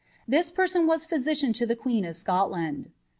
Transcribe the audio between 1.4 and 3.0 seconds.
to the queen of Scotland.'